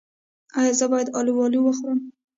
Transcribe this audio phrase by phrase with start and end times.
[0.59, 1.99] ایا زه باید الوبالو وخورم؟